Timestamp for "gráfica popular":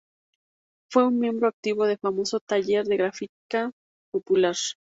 2.97-4.55